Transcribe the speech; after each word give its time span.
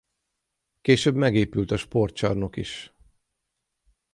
Később 0.81 1.15
megépült 1.15 1.71
a 1.71 1.77
sportcsarnok 1.77 2.55
is. 2.55 2.93